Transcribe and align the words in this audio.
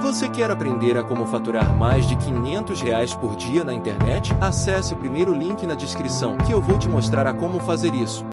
Você 0.00 0.28
quer 0.28 0.50
aprender 0.50 0.96
a 0.96 1.02
como 1.02 1.26
faturar 1.26 1.76
mais 1.76 2.06
de 2.08 2.16
500 2.16 2.80
reais 2.80 3.14
por 3.14 3.36
dia 3.36 3.62
na 3.62 3.72
internet? 3.72 4.32
Acesse 4.40 4.94
o 4.94 4.96
primeiro 4.96 5.32
link 5.34 5.66
na 5.66 5.74
descrição 5.74 6.36
que 6.38 6.52
eu 6.52 6.60
vou 6.60 6.78
te 6.78 6.88
mostrar 6.88 7.26
a 7.26 7.34
como 7.34 7.60
fazer 7.60 7.94
isso. 7.94 8.24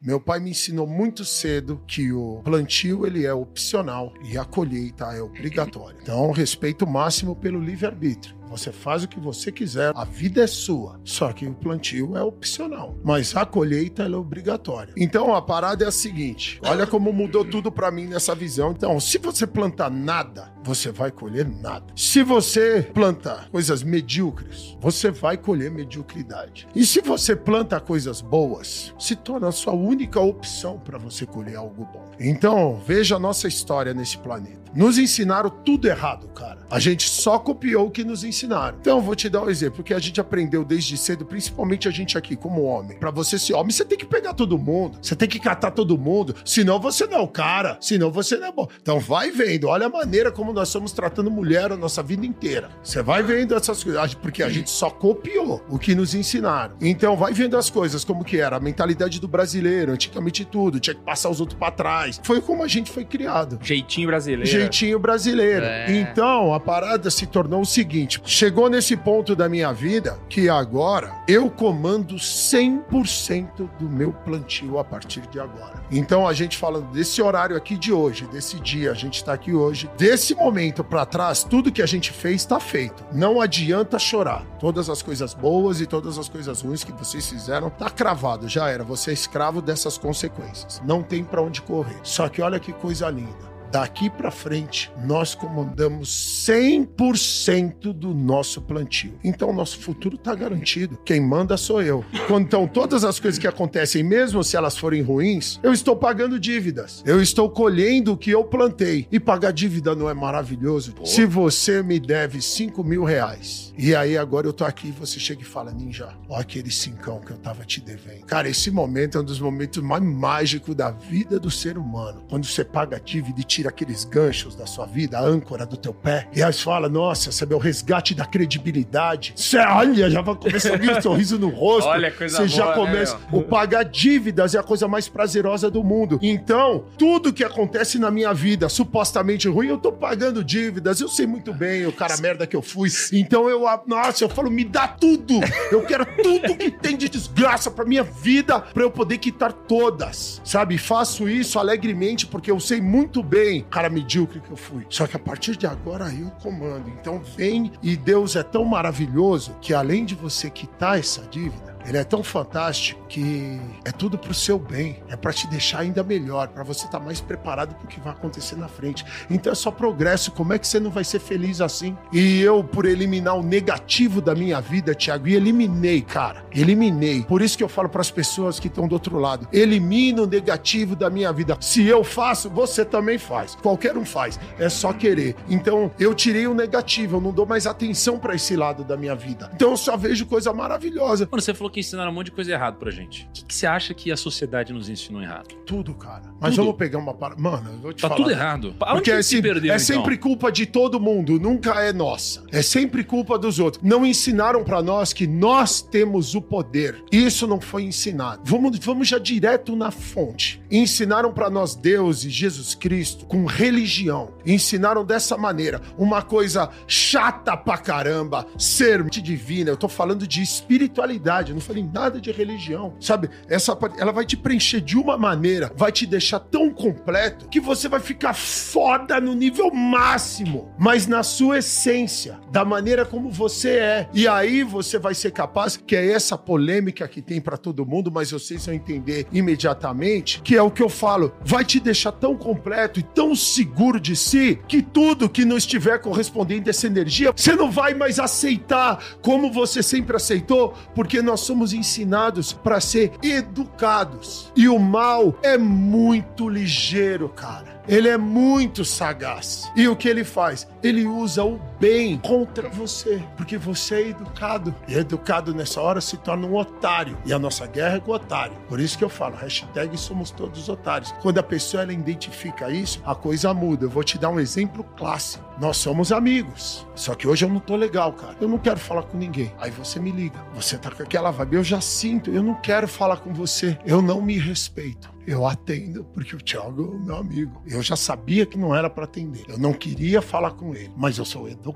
Meu 0.00 0.20
pai 0.20 0.38
me 0.38 0.50
ensinou 0.50 0.86
muito 0.86 1.24
cedo 1.24 1.82
que 1.84 2.12
o 2.12 2.40
plantio 2.44 3.04
ele 3.04 3.26
é 3.26 3.34
opcional 3.34 4.12
e 4.22 4.38
a 4.38 4.44
colheita 4.44 5.06
é 5.06 5.20
obrigatória. 5.20 5.98
Então, 6.00 6.30
respeito 6.30 6.86
máximo 6.86 7.34
pelo 7.34 7.60
livre-arbítrio. 7.60 8.37
Você 8.48 8.72
faz 8.72 9.04
o 9.04 9.08
que 9.08 9.20
você 9.20 9.52
quiser, 9.52 9.92
a 9.94 10.04
vida 10.04 10.42
é 10.42 10.46
sua. 10.46 11.00
Só 11.04 11.32
que 11.32 11.46
o 11.46 11.54
plantio 11.54 12.16
é 12.16 12.22
opcional, 12.22 12.96
mas 13.04 13.36
a 13.36 13.44
colheita 13.44 14.02
é 14.02 14.16
obrigatória. 14.16 14.94
Então 14.96 15.34
a 15.34 15.42
parada 15.42 15.84
é 15.84 15.88
a 15.88 15.92
seguinte: 15.92 16.60
olha 16.64 16.86
como 16.86 17.12
mudou 17.12 17.44
tudo 17.44 17.70
para 17.70 17.90
mim 17.90 18.06
nessa 18.06 18.34
visão. 18.34 18.72
Então, 18.72 18.98
se 19.00 19.18
você 19.18 19.46
plantar 19.46 19.90
nada, 19.90 20.52
você 20.62 20.90
vai 20.90 21.10
colher 21.10 21.46
nada. 21.46 21.86
Se 21.96 22.22
você 22.22 22.82
plantar 22.94 23.48
coisas 23.50 23.82
medíocres, 23.82 24.76
você 24.80 25.10
vai 25.10 25.36
colher 25.36 25.70
mediocridade. 25.70 26.68
E 26.74 26.84
se 26.84 27.00
você 27.00 27.34
planta 27.34 27.80
coisas 27.80 28.20
boas, 28.20 28.94
se 28.98 29.16
torna 29.16 29.48
a 29.48 29.52
sua 29.52 29.72
única 29.72 30.20
opção 30.20 30.78
para 30.78 30.98
você 30.98 31.24
colher 31.24 31.56
algo 31.56 31.84
bom. 31.84 32.10
Então, 32.20 32.82
veja 32.86 33.16
a 33.16 33.18
nossa 33.18 33.48
história 33.48 33.94
nesse 33.94 34.18
planeta. 34.18 34.58
Nos 34.74 34.98
ensinaram 34.98 35.48
tudo 35.48 35.88
errado, 35.88 36.28
cara. 36.28 36.66
A 36.70 36.78
gente 36.78 37.08
só 37.08 37.38
copiou 37.38 37.86
o 37.86 37.90
que 37.90 38.04
nos 38.04 38.22
ensinaram. 38.22 38.37
Então, 38.80 39.00
vou 39.00 39.14
te 39.14 39.28
dar 39.28 39.42
um 39.42 39.50
exemplo, 39.50 39.82
que 39.82 39.94
a 39.94 39.98
gente 39.98 40.20
aprendeu 40.20 40.64
desde 40.64 40.96
cedo, 40.96 41.24
principalmente 41.24 41.88
a 41.88 41.90
gente 41.90 42.16
aqui 42.16 42.36
como 42.36 42.62
homem. 42.62 42.98
Para 42.98 43.10
você 43.10 43.38
ser 43.38 43.54
homem, 43.54 43.70
você 43.70 43.84
tem 43.84 43.98
que 43.98 44.06
pegar 44.06 44.34
todo 44.34 44.58
mundo, 44.58 44.98
você 45.00 45.16
tem 45.16 45.28
que 45.28 45.38
catar 45.38 45.70
todo 45.70 45.96
mundo, 45.98 46.34
senão 46.44 46.80
você 46.80 47.06
não 47.06 47.18
é 47.18 47.20
o 47.20 47.28
cara, 47.28 47.78
senão 47.80 48.10
você 48.10 48.36
não 48.36 48.48
é 48.48 48.52
bom. 48.52 48.68
Então, 48.80 48.98
vai 49.00 49.30
vendo, 49.30 49.68
olha 49.68 49.86
a 49.86 49.90
maneira 49.90 50.30
como 50.30 50.52
nós 50.52 50.68
estamos 50.68 50.92
tratando 50.92 51.30
mulher 51.30 51.72
a 51.72 51.76
nossa 51.76 52.02
vida 52.02 52.24
inteira. 52.24 52.70
Você 52.82 53.02
vai 53.02 53.22
vendo 53.22 53.54
essas 53.54 53.82
coisas, 53.82 54.14
porque 54.14 54.42
a 54.42 54.48
gente 54.48 54.70
só 54.70 54.90
copiou 54.90 55.62
o 55.68 55.78
que 55.78 55.94
nos 55.94 56.14
ensinaram. 56.14 56.76
Então, 56.80 57.16
vai 57.16 57.32
vendo 57.32 57.56
as 57.56 57.70
coisas 57.70 58.04
como 58.04 58.24
que 58.24 58.38
era, 58.38 58.56
a 58.56 58.60
mentalidade 58.60 59.20
do 59.20 59.28
brasileiro, 59.28 59.92
antigamente 59.92 60.44
tudo, 60.44 60.80
tinha 60.80 60.94
que 60.94 61.02
passar 61.02 61.28
os 61.28 61.40
outros 61.40 61.58
para 61.58 61.70
trás. 61.70 62.20
Foi 62.22 62.40
como 62.40 62.62
a 62.62 62.68
gente 62.68 62.90
foi 62.90 63.04
criado. 63.04 63.58
Jeitinho 63.62 64.08
brasileiro. 64.08 64.46
Jeitinho 64.46 64.98
brasileiro. 64.98 65.64
É. 65.64 65.90
Então, 65.90 66.54
a 66.54 66.60
parada 66.60 67.10
se 67.10 67.26
tornou 67.26 67.62
o 67.62 67.66
seguinte: 67.66 68.20
chegou 68.28 68.68
nesse 68.68 68.94
ponto 68.94 69.34
da 69.34 69.48
minha 69.48 69.72
vida 69.72 70.18
que 70.28 70.50
agora 70.50 71.14
eu 71.26 71.50
comando 71.50 72.16
100% 72.16 73.70
do 73.78 73.88
meu 73.88 74.12
plantio 74.12 74.78
a 74.78 74.84
partir 74.84 75.22
de 75.28 75.40
agora. 75.40 75.82
Então, 75.90 76.28
a 76.28 76.34
gente 76.34 76.58
falando 76.58 76.92
desse 76.92 77.22
horário 77.22 77.56
aqui 77.56 77.74
de 77.74 77.90
hoje, 77.90 78.26
desse 78.26 78.60
dia, 78.60 78.90
a 78.90 78.94
gente 78.94 79.24
tá 79.24 79.32
aqui 79.32 79.54
hoje, 79.54 79.90
desse 79.96 80.34
momento 80.34 80.84
pra 80.84 81.06
trás, 81.06 81.42
tudo 81.42 81.72
que 81.72 81.80
a 81.80 81.86
gente 81.86 82.12
fez 82.12 82.44
tá 82.44 82.60
feito. 82.60 83.02
Não 83.10 83.40
adianta 83.40 83.98
chorar. 83.98 84.44
Todas 84.60 84.90
as 84.90 85.00
coisas 85.00 85.32
boas 85.32 85.80
e 85.80 85.86
todas 85.86 86.18
as 86.18 86.28
coisas 86.28 86.60
ruins 86.60 86.84
que 86.84 86.92
vocês 86.92 87.26
fizeram, 87.26 87.70
tá 87.70 87.88
cravado, 87.88 88.46
já 88.46 88.68
era. 88.68 88.84
Você 88.84 89.10
é 89.10 89.14
escravo 89.14 89.62
dessas 89.62 89.96
consequências. 89.96 90.82
Não 90.84 91.02
tem 91.02 91.24
pra 91.24 91.40
onde 91.40 91.62
correr. 91.62 91.96
Só 92.02 92.28
que 92.28 92.42
olha 92.42 92.60
que 92.60 92.74
coisa 92.74 93.08
linda. 93.08 93.57
Daqui 93.70 94.08
pra 94.08 94.30
frente, 94.30 94.90
nós 95.04 95.34
comandamos 95.34 96.08
100% 96.48 97.92
do 97.92 98.14
nosso 98.14 98.62
plantio. 98.62 99.18
Então, 99.22 99.52
nosso 99.52 99.78
futuro 99.78 100.16
tá 100.16 100.34
garantido. 100.34 100.98
Quem 101.04 101.20
manda 101.20 101.56
sou 101.56 101.82
eu. 101.82 102.04
Quando, 102.26 102.46
então, 102.46 102.66
todas 102.66 103.04
as 103.04 103.20
coisas 103.20 103.38
que 103.38 103.46
acontecem, 103.46 104.02
mesmo 104.02 104.42
se 104.42 104.56
elas 104.56 104.76
forem 104.76 105.02
ruins, 105.02 105.60
eu 105.62 105.72
estou 105.72 105.94
pagando 105.94 106.40
dívidas. 106.40 107.02
Eu 107.04 107.20
estou 107.20 107.50
colhendo 107.50 108.12
o 108.12 108.16
que 108.16 108.30
eu 108.30 108.42
plantei. 108.42 109.06
E 109.12 109.20
pagar 109.20 109.52
dívida 109.52 109.94
não 109.94 110.08
é 110.08 110.14
maravilhoso? 110.14 110.94
Se 111.04 111.26
você 111.26 111.82
me 111.82 112.00
deve 112.00 112.40
5 112.40 112.82
mil 112.82 113.04
reais, 113.04 113.72
e 113.76 113.94
aí 113.94 114.16
agora 114.16 114.46
eu 114.46 114.52
tô 114.52 114.64
aqui 114.64 114.88
e 114.88 114.92
você 114.92 115.20
chega 115.20 115.42
e 115.42 115.44
fala, 115.44 115.72
Ninja, 115.72 116.14
ó 116.28 116.38
aquele 116.38 116.70
cincão 116.70 117.20
que 117.20 117.30
eu 117.30 117.36
tava 117.36 117.64
te 117.64 117.80
devendo. 117.80 118.24
Cara, 118.24 118.48
esse 118.48 118.70
momento 118.70 119.18
é 119.18 119.20
um 119.20 119.24
dos 119.24 119.40
momentos 119.40 119.82
mais 119.82 120.02
mágicos 120.02 120.74
da 120.74 120.90
vida 120.90 121.38
do 121.38 121.50
ser 121.50 121.76
humano. 121.76 122.24
Quando 122.28 122.46
você 122.46 122.64
paga 122.64 122.96
a 122.96 123.00
dívida 123.00 123.40
e 123.40 123.44
tira 123.58 123.70
aqueles 123.70 124.04
ganchos 124.04 124.54
da 124.54 124.66
sua 124.66 124.86
vida, 124.86 125.18
a 125.18 125.20
âncora 125.20 125.66
do 125.66 125.76
teu 125.76 125.92
pé, 125.92 126.28
e 126.32 126.40
aí 126.40 126.52
você 126.52 126.62
fala, 126.62 126.88
nossa, 126.88 127.32
sabe, 127.32 127.54
é 127.54 127.56
o 127.56 127.58
resgate 127.58 128.14
da 128.14 128.24
credibilidade. 128.24 129.32
Você 129.34 129.58
olha, 129.58 130.08
já 130.08 130.20
vai 130.20 130.36
começar 130.36 130.74
a 130.74 130.76
vir 130.76 130.96
um 130.96 131.02
sorriso 131.02 131.36
no 131.40 131.48
rosto. 131.48 131.88
Olha, 131.88 132.08
coisa 132.12 132.36
Você 132.36 132.46
já 132.46 132.72
boa, 132.72 132.86
né, 132.86 132.92
começa. 132.92 133.18
meu? 133.32 133.40
o 133.40 133.42
pagar 133.42 133.82
dívidas 133.82 134.54
é 134.54 134.58
a 134.60 134.62
coisa 134.62 134.86
mais 134.86 135.08
prazerosa 135.08 135.68
do 135.68 135.82
mundo. 135.82 136.20
Então, 136.22 136.84
tudo 136.96 137.32
que 137.32 137.42
acontece 137.42 137.98
na 137.98 138.12
minha 138.12 138.32
vida, 138.32 138.68
supostamente 138.68 139.48
ruim, 139.48 139.66
eu 139.66 139.78
tô 139.78 139.90
pagando 139.90 140.44
dívidas. 140.44 141.00
Eu 141.00 141.08
sei 141.08 141.26
muito 141.26 141.52
bem 141.52 141.84
o 141.84 141.92
cara 141.92 142.16
merda 142.18 142.46
que 142.46 142.54
eu 142.54 142.62
fui. 142.62 142.88
Então 143.12 143.48
eu, 143.50 143.64
nossa, 143.88 144.22
eu 144.22 144.28
falo, 144.28 144.52
me 144.52 144.64
dá 144.64 144.86
tudo. 144.86 145.40
Eu 145.72 145.82
quero 145.82 146.06
tudo 146.22 146.56
que 146.56 146.70
tem 146.70 146.96
de 146.96 147.08
desgraça 147.08 147.72
pra 147.72 147.84
minha 147.84 148.04
vida, 148.04 148.60
pra 148.60 148.84
eu 148.84 148.90
poder 148.90 149.18
quitar 149.18 149.52
todas. 149.52 150.40
Sabe? 150.44 150.78
Faço 150.78 151.28
isso 151.28 151.58
alegremente 151.58 152.24
porque 152.24 152.50
eu 152.50 152.60
sei 152.60 152.80
muito 152.80 153.20
bem, 153.22 153.47
cara 153.70 153.88
medíocre 153.88 154.40
que 154.40 154.50
eu 154.50 154.56
fui. 154.56 154.86
Só 154.88 155.06
que 155.06 155.16
a 155.16 155.18
partir 155.18 155.56
de 155.56 155.66
agora 155.66 156.12
eu 156.12 156.30
comando. 156.42 156.88
Então 156.88 157.20
vem 157.20 157.72
e 157.82 157.96
Deus 157.96 158.36
é 158.36 158.42
tão 158.42 158.64
maravilhoso 158.64 159.56
que 159.60 159.72
além 159.74 160.04
de 160.04 160.14
você 160.14 160.50
quitar 160.50 160.98
essa 160.98 161.22
dívida, 161.22 161.77
ele 161.86 161.98
é 161.98 162.04
tão 162.04 162.22
fantástico 162.22 163.00
que 163.08 163.60
é 163.84 163.90
tudo 163.90 164.18
pro 164.18 164.34
seu 164.34 164.58
bem, 164.58 165.02
é 165.08 165.16
pra 165.16 165.32
te 165.32 165.46
deixar 165.48 165.80
ainda 165.80 166.02
melhor, 166.02 166.48
pra 166.48 166.62
você 166.62 166.86
estar 166.86 167.00
mais 167.00 167.20
preparado 167.20 167.74
pro 167.74 167.86
que 167.86 168.00
vai 168.00 168.12
acontecer 168.12 168.56
na 168.56 168.68
frente. 168.68 169.04
Então 169.30 169.52
é 169.52 169.54
só 169.54 169.70
progresso, 169.70 170.30
como 170.32 170.52
é 170.52 170.58
que 170.58 170.66
você 170.66 170.78
não 170.78 170.90
vai 170.90 171.04
ser 171.04 171.18
feliz 171.18 171.60
assim? 171.60 171.96
E 172.12 172.40
eu, 172.40 172.62
por 172.62 172.84
eliminar 172.84 173.36
o 173.36 173.42
negativo 173.42 174.20
da 174.20 174.34
minha 174.34 174.60
vida, 174.60 174.94
Thiago, 174.94 175.28
e 175.28 175.34
eliminei, 175.34 176.02
cara, 176.02 176.44
eliminei. 176.52 177.22
Por 177.22 177.42
isso 177.42 177.56
que 177.56 177.64
eu 177.64 177.68
falo 177.68 177.88
pras 177.88 178.10
pessoas 178.10 178.60
que 178.60 178.68
estão 178.68 178.86
do 178.86 178.92
outro 178.92 179.18
lado, 179.18 179.48
elimina 179.52 180.22
o 180.22 180.26
negativo 180.26 180.94
da 180.94 181.08
minha 181.08 181.32
vida. 181.32 181.56
Se 181.60 181.86
eu 181.86 182.04
faço, 182.04 182.50
você 182.50 182.84
também 182.84 183.18
faz. 183.18 183.54
Qualquer 183.56 183.96
um 183.96 184.04
faz, 184.04 184.38
é 184.58 184.68
só 184.68 184.92
querer. 184.92 185.36
Então 185.48 185.90
eu 185.98 186.14
tirei 186.14 186.46
o 186.46 186.54
negativo, 186.54 187.16
eu 187.16 187.20
não 187.20 187.32
dou 187.32 187.46
mais 187.46 187.66
atenção 187.66 188.18
pra 188.18 188.34
esse 188.34 188.56
lado 188.56 188.84
da 188.84 188.96
minha 188.96 189.14
vida. 189.14 189.50
Então 189.54 189.70
eu 189.70 189.76
só 189.76 189.96
vejo 189.96 190.26
coisa 190.26 190.52
maravilhosa. 190.52 191.28
Mano, 191.30 191.42
você 191.42 191.54
falou 191.54 191.70
que 191.70 191.77
ensinaram 191.78 192.10
um 192.10 192.14
monte 192.14 192.26
de 192.26 192.32
coisa 192.32 192.52
errada 192.52 192.76
pra 192.76 192.90
gente. 192.90 193.24
O 193.26 193.32
que, 193.32 193.44
que 193.44 193.54
você 193.54 193.66
acha 193.66 193.92
que 193.94 194.10
a 194.12 194.16
sociedade 194.16 194.72
nos 194.72 194.88
ensinou 194.88 195.22
errado? 195.22 195.54
Tudo, 195.66 195.94
cara. 195.94 196.24
Mas 196.40 196.54
Tudo. 196.54 196.64
vamos 196.64 196.78
pegar 196.78 196.98
uma 196.98 197.14
parada. 197.14 197.40
Mano, 197.40 197.70
eu 197.72 197.78
vou 197.78 197.92
te 197.92 198.00
Tá 198.02 198.08
falar. 198.08 198.16
tudo 198.20 198.30
errado. 198.30 198.74
Aonde 198.80 198.94
Porque 198.96 199.10
que 199.10 199.16
é, 199.16 199.22
se 199.22 199.42
perdeu, 199.42 199.72
é 199.72 199.76
então? 199.76 199.78
sempre 199.86 200.16
culpa 200.18 200.50
de 200.52 200.66
todo 200.66 200.98
mundo, 201.00 201.38
nunca 201.38 201.80
é 201.82 201.92
nossa. 201.92 202.44
É 202.52 202.62
sempre 202.62 203.04
culpa 203.04 203.38
dos 203.38 203.58
outros. 203.58 203.82
Não 203.82 204.04
ensinaram 204.06 204.62
pra 204.64 204.82
nós 204.82 205.12
que 205.12 205.26
nós 205.26 205.80
temos 205.82 206.34
o 206.34 206.40
poder. 206.42 207.02
Isso 207.12 207.46
não 207.46 207.60
foi 207.60 207.84
ensinado. 207.84 208.42
Vamos, 208.44 208.78
vamos 208.78 209.08
já 209.08 209.18
direto 209.18 209.74
na 209.76 209.90
fonte. 209.90 210.60
Ensinaram 210.70 211.32
pra 211.32 211.50
nós 211.50 211.74
Deus 211.74 212.24
e 212.24 212.30
Jesus 212.30 212.74
Cristo 212.74 213.26
com 213.26 213.44
religião. 213.44 214.32
Ensinaram 214.46 215.04
dessa 215.04 215.36
maneira, 215.36 215.80
uma 215.96 216.22
coisa 216.22 216.70
chata 216.86 217.56
pra 217.56 217.76
caramba, 217.78 218.46
ser 218.56 219.02
divina. 219.08 219.70
Eu 219.70 219.76
tô 219.76 219.88
falando 219.88 220.26
de 220.26 220.42
espiritualidade, 220.42 221.50
eu 221.50 221.57
não 221.58 221.60
falei 221.60 221.88
nada 221.92 222.20
de 222.20 222.30
religião. 222.30 222.94
Sabe? 223.00 223.28
Essa 223.48 223.76
ela 223.98 224.12
vai 224.12 224.24
te 224.24 224.36
preencher 224.36 224.80
de 224.80 224.96
uma 224.96 225.18
maneira, 225.18 225.72
vai 225.76 225.90
te 225.90 226.06
deixar 226.06 226.38
tão 226.38 226.70
completo 226.70 227.48
que 227.48 227.60
você 227.60 227.88
vai 227.88 228.00
ficar 228.00 228.34
foda 228.34 229.20
no 229.20 229.34
nível 229.34 229.72
máximo, 229.72 230.72
mas 230.78 231.06
na 231.06 231.22
sua 231.22 231.58
essência, 231.58 232.38
da 232.50 232.64
maneira 232.64 233.04
como 233.04 233.30
você 233.30 233.70
é. 233.70 234.08
E 234.14 234.28
aí 234.28 234.62
você 234.62 234.98
vai 234.98 235.14
ser 235.14 235.32
capaz, 235.32 235.76
que 235.76 235.96
é 235.96 236.12
essa 236.12 236.38
polêmica 236.38 237.06
que 237.08 237.20
tem 237.20 237.40
pra 237.40 237.56
todo 237.56 237.84
mundo, 237.84 238.10
mas 238.10 238.30
vocês 238.30 238.64
vão 238.64 238.74
entender 238.74 239.26
imediatamente, 239.32 240.40
que 240.42 240.56
é 240.56 240.62
o 240.62 240.70
que 240.70 240.82
eu 240.82 240.88
falo, 240.88 241.32
vai 241.44 241.64
te 241.64 241.80
deixar 241.80 242.12
tão 242.12 242.36
completo 242.36 243.00
e 243.00 243.02
tão 243.02 243.34
seguro 243.34 243.98
de 243.98 244.14
si 244.14 244.60
que 244.68 244.80
tudo 244.82 245.28
que 245.28 245.44
não 245.44 245.56
estiver 245.56 245.98
correspondendo 245.98 246.68
a 246.68 246.70
essa 246.70 246.86
energia, 246.86 247.32
você 247.34 247.54
não 247.54 247.70
vai 247.70 247.94
mais 247.94 248.18
aceitar 248.18 249.02
como 249.22 249.52
você 249.52 249.82
sempre 249.82 250.16
aceitou, 250.16 250.74
porque 250.94 251.20
nós 251.20 251.40
somos 251.48 251.72
ensinados 251.72 252.52
para 252.52 252.78
ser 252.78 253.12
educados. 253.22 254.52
E 254.54 254.68
o 254.68 254.78
mal 254.78 255.34
é 255.42 255.56
muito 255.56 256.46
ligeiro, 256.48 257.28
cara. 257.30 257.82
Ele 257.88 258.06
é 258.06 258.18
muito 258.18 258.84
sagaz. 258.84 259.72
E 259.74 259.88
o 259.88 259.96
que 259.96 260.08
ele 260.08 260.24
faz? 260.24 260.68
Ele 260.82 261.06
usa 261.06 261.42
o 261.42 261.58
bem 261.80 262.18
contra 262.18 262.68
você, 262.68 263.22
porque 263.36 263.56
você 263.56 263.94
é 263.94 264.08
educado. 264.08 264.74
E 264.86 264.94
educado 264.94 265.54
nessa 265.54 265.80
hora 265.80 266.00
se 266.00 266.16
torna 266.16 266.46
um 266.46 266.56
otário. 266.56 267.16
E 267.24 267.32
a 267.32 267.38
nossa 267.38 267.66
guerra 267.66 267.96
é 267.96 268.00
com 268.00 268.10
o 268.10 268.14
otário. 268.14 268.56
Por 268.68 268.80
isso 268.80 268.98
que 268.98 269.04
eu 269.04 269.08
falo, 269.08 269.36
hashtag 269.36 269.96
somos 269.96 270.30
todos 270.30 270.68
otários. 270.68 271.12
Quando 271.22 271.38
a 271.38 271.42
pessoa 271.42 271.82
ela 271.82 271.92
identifica 271.92 272.70
isso, 272.70 273.00
a 273.04 273.14
coisa 273.14 273.52
muda. 273.54 273.84
Eu 273.84 273.90
vou 273.90 274.04
te 274.04 274.18
dar 274.18 274.30
um 274.30 274.40
exemplo 274.40 274.84
clássico. 274.96 275.46
Nós 275.60 275.76
somos 275.76 276.12
amigos. 276.12 276.86
Só 276.94 277.14
que 277.14 277.26
hoje 277.26 277.44
eu 277.44 277.48
não 277.48 277.60
tô 277.60 277.74
legal, 277.76 278.12
cara. 278.12 278.36
Eu 278.40 278.48
não 278.48 278.58
quero 278.58 278.78
falar 278.78 279.02
com 279.02 279.16
ninguém. 279.16 279.52
Aí 279.58 279.70
você 279.70 279.98
me 279.98 280.10
liga. 280.10 280.38
Você 280.54 280.78
tá 280.78 280.90
com 280.90 281.02
aquela 281.02 281.30
vibe. 281.30 281.56
Eu 281.56 281.64
já 281.64 281.80
sinto. 281.80 282.30
Eu 282.30 282.42
não 282.42 282.54
quero 282.54 282.86
falar 282.86 283.18
com 283.18 283.32
você. 283.32 283.78
Eu 283.84 284.00
não 284.00 284.22
me 284.22 284.38
respeito. 284.38 285.10
Eu 285.26 285.46
atendo, 285.46 286.04
porque 286.04 286.34
o 286.34 286.40
Thiago 286.40 286.98
é 287.02 287.04
meu 287.04 287.16
amigo. 287.16 287.62
Eu 287.66 287.82
já 287.82 287.96
sabia 287.96 288.46
que 288.46 288.56
não 288.56 288.74
era 288.74 288.88
para 288.88 289.04
atender. 289.04 289.44
Eu 289.46 289.58
não 289.58 289.74
queria 289.74 290.22
falar 290.22 290.52
com 290.52 290.74
ele, 290.74 290.90
mas 290.96 291.18
eu 291.18 291.24
sou 291.24 291.46
educado. 291.46 291.67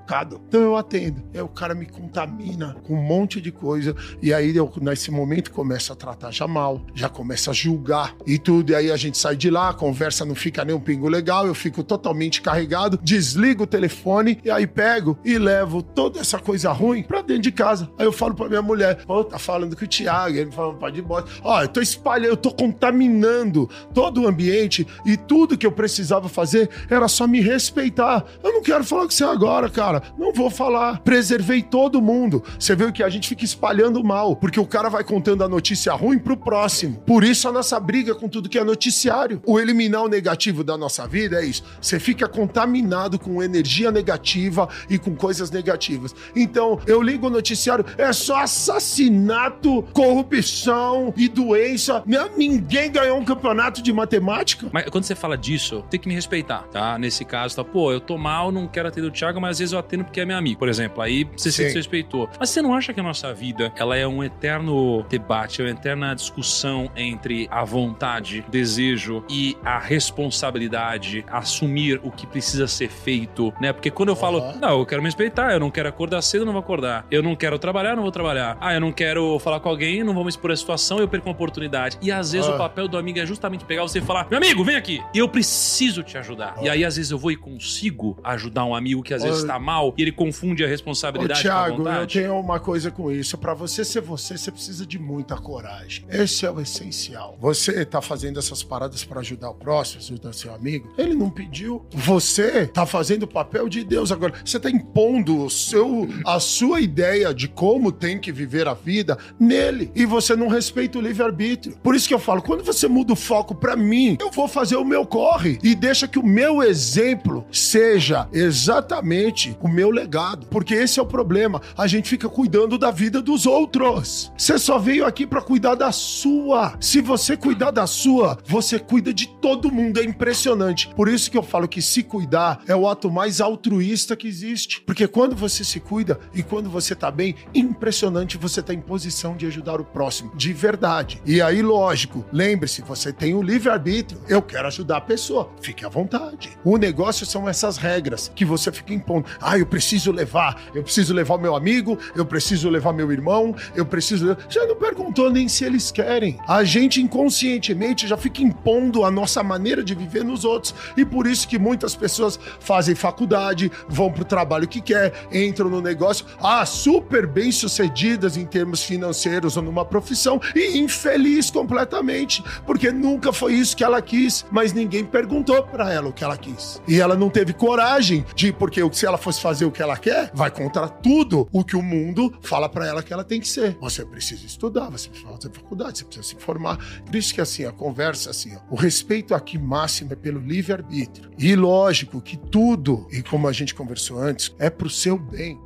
Então 0.48 0.60
eu 0.60 0.76
atendo. 0.76 1.22
Aí 1.34 1.40
o 1.40 1.48
cara 1.48 1.74
me 1.74 1.86
contamina 1.86 2.76
com 2.84 2.94
um 2.94 3.02
monte 3.02 3.40
de 3.40 3.50
coisa. 3.50 3.94
E 4.20 4.32
aí 4.32 4.56
eu, 4.56 4.70
nesse 4.80 5.10
momento, 5.10 5.50
começo 5.50 5.92
a 5.92 5.96
tratar 5.96 6.30
já 6.30 6.46
mal, 6.46 6.80
já 6.94 7.08
começa 7.08 7.50
a 7.50 7.54
julgar 7.54 8.14
e 8.26 8.38
tudo. 8.38 8.72
E 8.72 8.74
aí 8.74 8.90
a 8.90 8.96
gente 8.96 9.18
sai 9.18 9.36
de 9.36 9.50
lá, 9.50 9.70
a 9.70 9.74
conversa 9.74 10.24
não 10.24 10.34
fica 10.34 10.64
nem 10.64 10.74
um 10.74 10.80
pingo 10.80 11.08
legal, 11.08 11.46
eu 11.46 11.54
fico 11.54 11.82
totalmente 11.82 12.40
carregado, 12.40 12.98
desligo 13.02 13.64
o 13.64 13.66
telefone 13.66 14.38
e 14.44 14.50
aí 14.50 14.66
pego 14.66 15.18
e 15.24 15.38
levo 15.38 15.82
toda 15.82 16.20
essa 16.20 16.38
coisa 16.38 16.72
ruim 16.72 17.02
pra 17.02 17.22
dentro 17.22 17.42
de 17.42 17.52
casa. 17.52 17.90
Aí 17.98 18.06
eu 18.06 18.12
falo 18.12 18.34
pra 18.34 18.48
minha 18.48 18.62
mulher, 18.62 19.04
pô, 19.04 19.24
tá 19.24 19.38
falando 19.38 19.76
com 19.76 19.84
o 19.84 19.88
Thiago, 19.88 20.36
ele 20.36 20.46
me 20.46 20.52
fala, 20.52 20.74
pode 20.74 20.98
ir 20.98 21.02
embora. 21.02 21.24
Ó, 21.42 21.62
eu 21.62 21.68
tô 21.68 21.80
espalhando, 21.80 22.30
eu 22.30 22.36
tô 22.36 22.52
contaminando 22.52 23.68
todo 23.92 24.22
o 24.22 24.26
ambiente 24.26 24.86
e 25.04 25.16
tudo 25.16 25.56
que 25.56 25.66
eu 25.66 25.72
precisava 25.72 26.28
fazer 26.28 26.70
era 26.88 27.08
só 27.08 27.26
me 27.26 27.40
respeitar. 27.40 28.24
Eu 28.42 28.52
não 28.52 28.62
quero 28.62 28.84
falar 28.84 29.04
com 29.04 29.10
você 29.10 29.24
agora, 29.24 29.68
cara. 29.68 29.81
Não 30.16 30.32
vou 30.32 30.50
falar. 30.50 31.00
Preservei 31.00 31.62
todo 31.62 32.00
mundo. 32.00 32.42
Você 32.58 32.76
viu 32.76 32.92
que 32.92 33.02
a 33.02 33.08
gente 33.08 33.28
fica 33.28 33.44
espalhando 33.44 34.02
mal, 34.04 34.36
porque 34.36 34.60
o 34.60 34.66
cara 34.66 34.88
vai 34.88 35.02
contando 35.02 35.42
a 35.42 35.48
notícia 35.48 35.92
ruim 35.92 36.18
pro 36.18 36.36
próximo. 36.36 36.98
Por 37.06 37.24
isso 37.24 37.48
a 37.48 37.52
nossa 37.52 37.78
briga 37.80 38.14
com 38.14 38.28
tudo 38.28 38.48
que 38.48 38.58
é 38.58 38.64
noticiário. 38.64 39.40
O 39.46 39.58
eliminar 39.58 40.02
o 40.02 40.08
negativo 40.08 40.62
da 40.62 40.76
nossa 40.76 41.06
vida 41.06 41.42
é 41.42 41.44
isso. 41.44 41.64
Você 41.80 41.98
fica 41.98 42.28
contaminado 42.28 43.18
com 43.18 43.42
energia 43.42 43.90
negativa 43.90 44.68
e 44.88 44.98
com 44.98 45.14
coisas 45.14 45.50
negativas. 45.50 46.14
Então, 46.36 46.78
eu 46.86 47.02
ligo 47.02 47.26
o 47.26 47.30
noticiário, 47.30 47.84
é 47.98 48.12
só 48.12 48.42
assassinato, 48.42 49.82
corrupção 49.92 51.12
e 51.16 51.28
doença. 51.28 52.02
Ninguém 52.36 52.90
ganhou 52.90 53.18
um 53.18 53.24
campeonato 53.24 53.82
de 53.82 53.92
matemática. 53.92 54.68
Mas 54.72 54.88
quando 54.90 55.04
você 55.04 55.14
fala 55.14 55.36
disso, 55.36 55.84
tem 55.90 55.98
que 55.98 56.08
me 56.08 56.14
respeitar, 56.14 56.62
tá? 56.70 56.98
Nesse 56.98 57.24
caso, 57.24 57.56
tá? 57.56 57.64
Pô, 57.64 57.92
eu 57.92 58.00
tô 58.00 58.16
mal, 58.18 58.52
não 58.52 58.66
quero 58.66 58.88
atender 58.88 59.06
o 59.06 59.10
Thiago, 59.10 59.40
mas 59.40 59.52
às 59.52 59.58
vezes 59.58 59.71
eu 59.72 59.78
atendo 59.78 60.04
porque 60.04 60.20
é 60.20 60.24
meu 60.24 60.36
amigo. 60.36 60.58
Por 60.58 60.68
exemplo, 60.68 61.02
aí 61.02 61.24
você 61.36 61.50
se 61.50 61.72
respeitou. 61.72 62.28
Mas 62.38 62.50
você 62.50 62.62
não 62.62 62.74
acha 62.74 62.92
que 62.92 63.00
a 63.00 63.02
nossa 63.02 63.32
vida, 63.32 63.72
ela 63.76 63.96
é 63.96 64.06
um 64.06 64.22
eterno 64.22 65.04
debate, 65.08 65.60
é 65.60 65.64
uma 65.64 65.70
eterna 65.70 66.14
discussão 66.14 66.90
entre 66.96 67.48
a 67.50 67.64
vontade, 67.64 68.44
o 68.46 68.50
desejo 68.50 69.24
e 69.28 69.56
a 69.64 69.78
responsabilidade, 69.78 71.24
assumir 71.30 72.00
o 72.02 72.10
que 72.10 72.26
precisa 72.26 72.66
ser 72.66 72.88
feito, 72.88 73.52
né? 73.60 73.72
Porque 73.72 73.90
quando 73.90 74.10
eu 74.10 74.16
falo, 74.16 74.38
uhum. 74.38 74.58
não, 74.58 74.78
eu 74.78 74.86
quero 74.86 75.02
me 75.02 75.08
respeitar, 75.08 75.52
eu 75.52 75.60
não 75.60 75.70
quero 75.70 75.88
acordar 75.88 76.22
cedo, 76.22 76.44
não 76.44 76.52
vou 76.52 76.60
acordar. 76.60 77.06
Eu 77.10 77.22
não 77.22 77.34
quero 77.34 77.58
trabalhar, 77.58 77.94
não 77.96 78.02
vou 78.02 78.12
trabalhar. 78.12 78.56
Ah, 78.60 78.74
eu 78.74 78.80
não 78.80 78.92
quero 78.92 79.38
falar 79.38 79.60
com 79.60 79.68
alguém, 79.68 80.02
não 80.02 80.14
vou 80.14 80.24
me 80.24 80.30
expor 80.30 80.50
a 80.50 80.56
situação, 80.56 80.98
eu 80.98 81.08
perco 81.08 81.28
uma 81.28 81.32
oportunidade. 81.32 81.98
E 82.00 82.10
às 82.10 82.32
vezes 82.32 82.48
uhum. 82.48 82.54
o 82.54 82.58
papel 82.58 82.88
do 82.88 82.96
amigo 82.96 83.18
é 83.18 83.26
justamente 83.26 83.64
pegar 83.64 83.82
você 83.82 83.98
e 83.98 84.02
falar: 84.02 84.26
meu 84.28 84.38
amigo, 84.38 84.64
vem 84.64 84.76
aqui, 84.76 85.02
eu 85.14 85.28
preciso 85.28 86.02
te 86.02 86.18
ajudar. 86.18 86.56
Uhum. 86.58 86.64
E 86.64 86.68
aí 86.68 86.84
às 86.84 86.96
vezes 86.96 87.10
eu 87.10 87.18
vou 87.18 87.30
e 87.30 87.36
consigo 87.36 88.18
ajudar 88.22 88.64
um 88.64 88.74
amigo 88.74 89.02
que 89.02 89.14
às 89.14 89.22
vezes 89.22 89.40
está 89.40 89.58
mal 89.62 89.94
e 89.96 90.02
ele 90.02 90.12
confunde 90.12 90.64
a 90.64 90.68
responsabilidade 90.68 91.40
Ô, 91.40 91.42
Thiago, 91.42 91.76
com 91.76 91.82
a 91.82 91.92
vontade. 91.92 92.18
eu 92.18 92.24
tenho 92.24 92.38
uma 92.38 92.60
coisa 92.60 92.90
com 92.90 93.10
isso. 93.10 93.38
Para 93.38 93.54
você 93.54 93.84
ser 93.84 94.00
você, 94.00 94.36
você 94.36 94.50
precisa 94.50 94.84
de 94.84 94.98
muita 94.98 95.36
coragem. 95.36 96.04
Esse 96.10 96.44
é 96.44 96.50
o 96.50 96.60
essencial. 96.60 97.36
Você 97.40 97.84
tá 97.84 98.02
fazendo 98.02 98.38
essas 98.38 98.62
paradas 98.62 99.04
para 99.04 99.20
ajudar 99.20 99.50
o 99.50 99.54
próximo, 99.54 100.02
ajudar 100.02 100.32
seu 100.32 100.54
amigo. 100.54 100.92
Ele 100.98 101.14
não 101.14 101.30
pediu. 101.30 101.86
Você 101.92 102.66
tá 102.66 102.84
fazendo 102.84 103.22
o 103.22 103.28
papel 103.28 103.68
de 103.68 103.84
Deus 103.84 104.10
agora. 104.10 104.34
Você 104.44 104.58
tá 104.58 104.70
impondo 104.70 105.44
o 105.44 105.50
seu, 105.50 106.08
a 106.26 106.40
sua 106.40 106.80
ideia 106.80 107.32
de 107.32 107.48
como 107.48 107.92
tem 107.92 108.18
que 108.18 108.32
viver 108.32 108.66
a 108.66 108.74
vida 108.74 109.16
nele. 109.38 109.90
E 109.94 110.04
você 110.04 110.34
não 110.34 110.48
respeita 110.48 110.98
o 110.98 111.02
livre-arbítrio. 111.02 111.76
Por 111.82 111.94
isso 111.94 112.08
que 112.08 112.14
eu 112.14 112.18
falo, 112.18 112.42
quando 112.42 112.64
você 112.64 112.88
muda 112.88 113.12
o 113.12 113.16
foco 113.16 113.54
para 113.54 113.76
mim, 113.76 114.16
eu 114.20 114.30
vou 114.30 114.48
fazer 114.48 114.76
o 114.76 114.84
meu 114.84 115.06
corre 115.06 115.58
e 115.62 115.74
deixa 115.74 116.08
que 116.08 116.18
o 116.18 116.26
meu 116.26 116.62
exemplo 116.62 117.44
seja 117.52 118.28
exatamente 118.32 119.51
o 119.60 119.68
meu 119.68 119.90
legado. 119.90 120.46
Porque 120.46 120.74
esse 120.74 120.98
é 120.98 121.02
o 121.02 121.06
problema. 121.06 121.60
A 121.76 121.86
gente 121.86 122.08
fica 122.08 122.28
cuidando 122.28 122.78
da 122.78 122.90
vida 122.90 123.20
dos 123.20 123.46
outros. 123.46 124.32
Você 124.36 124.58
só 124.58 124.78
veio 124.78 125.06
aqui 125.06 125.26
para 125.26 125.42
cuidar 125.42 125.74
da 125.74 125.92
sua. 125.92 126.76
Se 126.80 127.00
você 127.00 127.36
cuidar 127.36 127.70
da 127.70 127.86
sua, 127.86 128.38
você 128.46 128.78
cuida 128.78 129.12
de 129.12 129.28
todo 129.40 129.72
mundo. 129.72 130.00
É 130.00 130.04
impressionante. 130.04 130.88
Por 130.94 131.08
isso 131.08 131.30
que 131.30 131.38
eu 131.38 131.42
falo 131.42 131.68
que 131.68 131.82
se 131.82 132.02
cuidar 132.02 132.62
é 132.66 132.74
o 132.74 132.88
ato 132.88 133.10
mais 133.10 133.40
altruísta 133.40 134.16
que 134.16 134.28
existe. 134.28 134.80
Porque 134.82 135.06
quando 135.06 135.34
você 135.34 135.64
se 135.64 135.80
cuida 135.80 136.18
e 136.34 136.42
quando 136.42 136.70
você 136.70 136.94
tá 136.94 137.10
bem, 137.10 137.34
impressionante 137.54 138.36
você 138.36 138.62
tá 138.62 138.72
em 138.72 138.80
posição 138.80 139.36
de 139.36 139.46
ajudar 139.46 139.80
o 139.80 139.84
próximo, 139.84 140.34
de 140.36 140.52
verdade. 140.52 141.20
E 141.24 141.40
aí, 141.40 141.62
lógico, 141.62 142.24
lembre-se, 142.32 142.82
você 142.82 143.12
tem 143.12 143.34
o 143.34 143.42
livre-arbítrio. 143.42 144.20
Eu 144.28 144.42
quero 144.42 144.66
ajudar 144.68 144.98
a 144.98 145.00
pessoa. 145.00 145.50
Fique 145.60 145.84
à 145.84 145.88
vontade. 145.88 146.50
O 146.64 146.76
negócio 146.76 147.26
são 147.26 147.48
essas 147.48 147.76
regras 147.76 148.30
que 148.34 148.44
você 148.44 148.70
fica 148.72 148.92
impondo. 148.94 149.26
Ah, 149.42 149.58
eu 149.58 149.66
preciso 149.66 150.12
levar, 150.12 150.60
eu 150.74 150.82
preciso 150.82 151.12
levar 151.12 151.38
meu 151.38 151.56
amigo, 151.56 151.98
eu 152.14 152.24
preciso 152.24 152.68
levar 152.68 152.92
meu 152.92 153.10
irmão, 153.10 153.54
eu 153.74 153.84
preciso. 153.84 154.36
Já 154.48 154.66
não 154.66 154.76
perguntou 154.76 155.30
nem 155.30 155.48
se 155.48 155.64
eles 155.64 155.90
querem. 155.90 156.38
A 156.46 156.64
gente 156.64 157.00
inconscientemente 157.00 158.06
já 158.06 158.16
fica 158.16 158.42
impondo 158.42 159.04
a 159.04 159.10
nossa 159.10 159.42
maneira 159.42 159.82
de 159.82 159.94
viver 159.94 160.24
nos 160.24 160.44
outros. 160.44 160.74
E 160.96 161.04
por 161.04 161.26
isso 161.26 161.48
que 161.48 161.58
muitas 161.58 161.94
pessoas 161.94 162.38
fazem 162.60 162.94
faculdade, 162.94 163.70
vão 163.88 164.10
pro 164.10 164.24
trabalho 164.24 164.68
que 164.68 164.80
quer, 164.80 165.12
entram 165.32 165.68
no 165.68 165.80
negócio, 165.80 166.24
ah, 166.40 166.64
super 166.64 167.26
bem 167.26 167.50
sucedidas 167.50 168.36
em 168.36 168.46
termos 168.46 168.82
financeiros 168.82 169.56
ou 169.56 169.62
numa 169.62 169.84
profissão 169.84 170.40
e 170.54 170.78
infeliz 170.78 171.50
completamente, 171.50 172.42
porque 172.66 172.90
nunca 172.90 173.32
foi 173.32 173.54
isso 173.54 173.76
que 173.76 173.84
ela 173.84 174.00
quis, 174.00 174.44
mas 174.50 174.72
ninguém 174.72 175.04
perguntou 175.04 175.62
para 175.62 175.92
ela 175.92 176.08
o 176.08 176.12
que 176.12 176.24
ela 176.24 176.36
quis. 176.36 176.80
E 176.86 177.00
ela 177.00 177.16
não 177.16 177.30
teve 177.30 177.52
coragem 177.52 178.24
de, 178.34 178.52
porque 178.52 178.80
se 178.92 179.06
ela 179.06 179.18
fosse 179.22 179.40
fazer 179.40 179.64
o 179.64 179.70
que 179.70 179.82
ela 179.82 179.96
quer, 179.96 180.30
vai 180.34 180.50
contra 180.50 180.88
tudo 180.88 181.48
o 181.52 181.64
que 181.64 181.76
o 181.76 181.82
mundo 181.82 182.36
fala 182.42 182.68
para 182.68 182.86
ela 182.86 183.02
que 183.02 183.12
ela 183.12 183.24
tem 183.24 183.40
que 183.40 183.48
ser. 183.48 183.76
Você 183.80 184.04
precisa 184.04 184.44
estudar, 184.44 184.90
você 184.90 185.08
precisa 185.08 185.30
fazer 185.32 185.50
faculdade, 185.52 185.98
você 185.98 186.04
precisa 186.04 186.26
se 186.26 186.36
formar. 186.36 186.78
Por 187.04 187.14
isso 187.14 187.32
que 187.32 187.40
assim, 187.40 187.64
a 187.64 187.72
conversa 187.72 188.30
assim, 188.30 188.56
ó, 188.56 188.60
o 188.70 188.76
respeito 188.76 189.34
aqui 189.34 189.58
máximo 189.58 190.12
é 190.12 190.16
pelo 190.16 190.40
livre-arbítrio. 190.40 191.30
E 191.38 191.54
lógico 191.54 192.20
que 192.20 192.36
tudo, 192.36 193.06
e 193.10 193.22
como 193.22 193.48
a 193.48 193.52
gente 193.52 193.74
conversou 193.74 194.18
antes, 194.18 194.54
é 194.58 194.68
pro 194.68 194.90
seu 194.90 195.18
bem. 195.18 195.58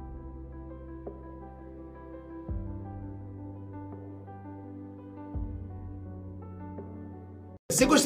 Você 7.76 7.84
gostaria 7.84 8.05